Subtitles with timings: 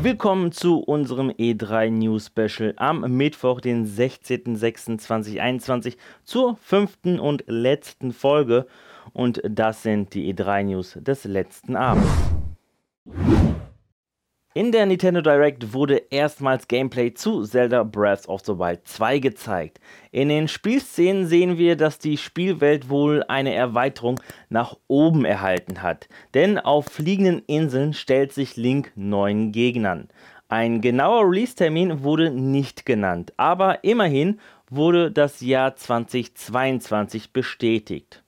[0.00, 8.68] Willkommen zu unserem E3 News Special am Mittwoch, den 16.06.2021 zur fünften und letzten Folge.
[9.12, 12.06] Und das sind die E3 News des letzten Abends.
[14.58, 19.78] In der Nintendo Direct wurde erstmals Gameplay zu Zelda Breath of the Wild 2 gezeigt.
[20.10, 26.08] In den Spielszenen sehen wir, dass die Spielwelt wohl eine Erweiterung nach oben erhalten hat.
[26.34, 30.08] Denn auf fliegenden Inseln stellt sich Link neuen Gegnern.
[30.48, 38.24] Ein genauer Release-Termin wurde nicht genannt, aber immerhin wurde das Jahr 2022 bestätigt.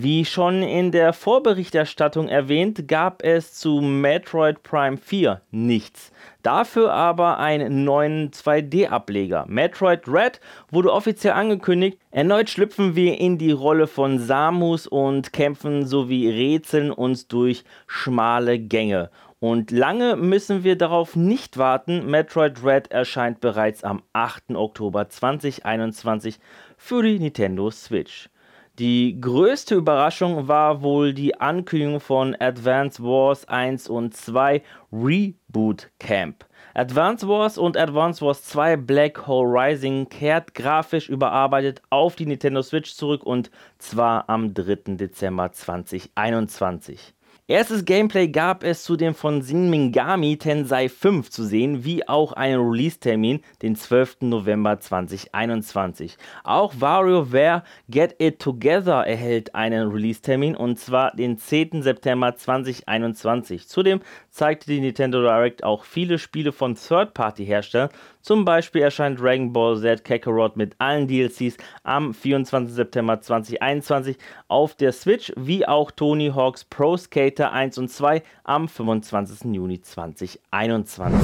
[0.00, 6.12] Wie schon in der Vorberichterstattung erwähnt, gab es zu Metroid Prime 4 nichts.
[6.44, 9.46] Dafür aber einen neuen 2D-Ableger.
[9.48, 11.98] Metroid Red wurde offiziell angekündigt.
[12.12, 18.60] Erneut schlüpfen wir in die Rolle von Samus und kämpfen sowie rätseln uns durch schmale
[18.60, 19.10] Gänge.
[19.40, 22.08] Und lange müssen wir darauf nicht warten.
[22.08, 24.50] Metroid Red erscheint bereits am 8.
[24.54, 26.38] Oktober 2021
[26.76, 28.30] für die Nintendo Switch.
[28.78, 34.62] Die größte Überraschung war wohl die Ankündigung von Advance Wars 1 und 2
[34.92, 36.44] Reboot Camp.
[36.74, 42.62] Advance Wars und Advance Wars 2 Black Hole Rising kehrt grafisch überarbeitet auf die Nintendo
[42.62, 44.94] Switch zurück und zwar am 3.
[44.94, 47.14] Dezember 2021.
[47.50, 52.34] Erstes Gameplay gab es zu dem von Shin Mingami Tensei 5 zu sehen, wie auch
[52.34, 54.18] einen Release-Termin, den 12.
[54.20, 56.18] November 2021.
[56.44, 61.82] Auch WarioWare Get It Together erhält einen Release-Termin und zwar den 10.
[61.82, 63.66] September 2021.
[63.66, 67.88] Zudem zeigte die Nintendo Direct auch viele Spiele von Third-Party-Herstellern,
[68.20, 72.74] zum Beispiel erscheint Dragon Ball Z Kakarot mit allen DLCs am 24.
[72.74, 74.16] September 2021
[74.48, 79.54] auf der Switch, wie auch Tony Hawk's Pro Skater 1 und 2 am 25.
[79.54, 81.20] Juni 2021.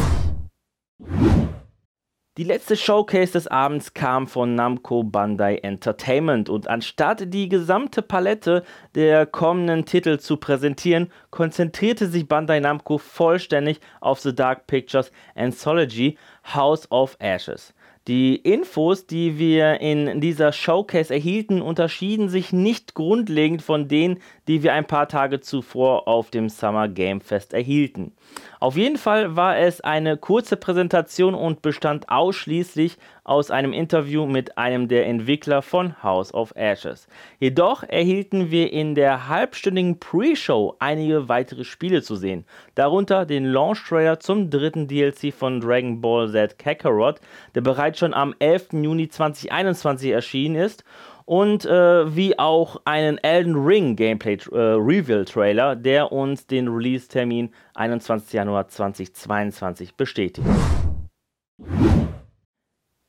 [2.37, 8.65] Die letzte Showcase des Abends kam von Namco Bandai Entertainment und anstatt die gesamte Palette
[8.97, 16.19] der kommenden Titel zu präsentieren, konzentrierte sich Bandai Namco vollständig auf The Dark Pictures Anthology
[16.53, 17.73] House of Ashes.
[18.07, 24.63] Die Infos, die wir in dieser Showcase erhielten, unterschieden sich nicht grundlegend von denen, die
[24.63, 28.13] wir ein paar Tage zuvor auf dem Summer Game Fest erhielten.
[28.61, 34.57] Auf jeden Fall war es eine kurze Präsentation und bestand ausschließlich aus einem Interview mit
[34.59, 37.09] einem der Entwickler von House of Ashes.
[37.41, 44.21] Jedoch erhielten wir in der halbstündigen Pre-Show einige weitere Spiele zu sehen, darunter den Launch-Trailer
[44.21, 47.21] zum dritten DLC von Dragon Ball Z Kakarot,
[47.55, 48.75] der bereits schon am 11.
[48.75, 50.85] Juni 2021 erschienen ist
[51.25, 57.51] und äh, wie auch einen Elden Ring Gameplay äh, Reveal Trailer, der uns den Release-Termin
[57.75, 58.33] 21.
[58.35, 60.47] Januar 2022 bestätigt.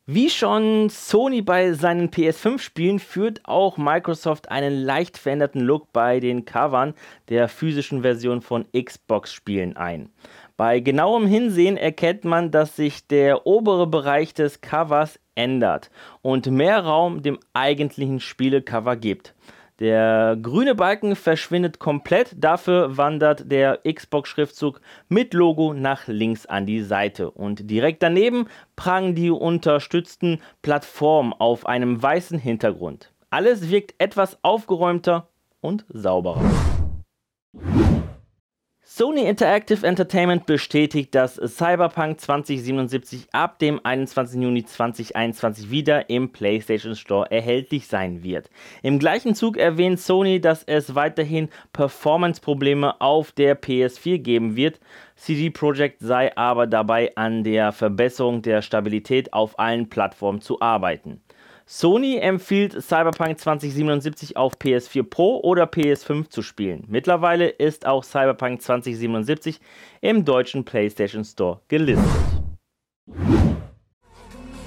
[0.08, 6.46] Wie schon Sony bei seinen PS5-Spielen führt auch Microsoft einen leicht veränderten Look bei den
[6.46, 6.94] Covern
[7.30, 10.10] der physischen Version von Xbox-Spielen ein.
[10.58, 15.90] Bei genauem Hinsehen erkennt man, dass sich der obere Bereich des Covers ändert
[16.22, 19.34] und mehr Raum dem eigentlichen Spielecover gibt.
[19.80, 26.82] Der grüne Balken verschwindet komplett, dafür wandert der Xbox-Schriftzug mit Logo nach links an die
[26.82, 27.30] Seite.
[27.30, 28.48] Und direkt daneben
[28.78, 33.12] prangen die unterstützten Plattformen auf einem weißen Hintergrund.
[33.30, 35.28] Alles wirkt etwas aufgeräumter
[35.60, 36.42] und sauberer.
[38.98, 44.42] Sony Interactive Entertainment bestätigt, dass Cyberpunk 2077 ab dem 21.
[44.42, 48.50] Juni 2021 wieder im PlayStation Store erhältlich sein wird.
[48.84, 54.80] Im gleichen Zug erwähnt Sony, dass es weiterhin Performance-Probleme auf der PS4 geben wird.
[55.18, 61.20] CD Projekt sei aber dabei an der Verbesserung der Stabilität auf allen Plattformen zu arbeiten.
[61.68, 66.84] Sony empfiehlt Cyberpunk 2077 auf PS4 Pro oder PS5 zu spielen.
[66.88, 69.60] Mittlerweile ist auch Cyberpunk 2077
[70.02, 72.35] im deutschen PlayStation Store gelistet.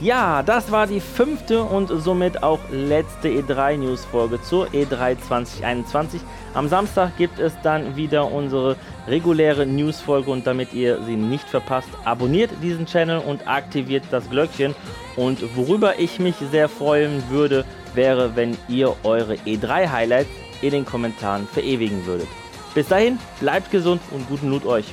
[0.00, 6.20] Ja, das war die fünfte und somit auch letzte E3-News-Folge zur E3 2021.
[6.54, 8.76] Am Samstag gibt es dann wieder unsere
[9.08, 14.76] reguläre News-Folge und damit ihr sie nicht verpasst, abonniert diesen Channel und aktiviert das Glöckchen.
[15.16, 17.64] Und worüber ich mich sehr freuen würde,
[17.94, 20.30] wäre, wenn ihr eure E3-Highlights
[20.62, 22.28] in den Kommentaren verewigen würdet.
[22.72, 24.86] Bis dahin, bleibt gesund und guten Loot euch.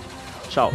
[0.50, 0.72] Ciao.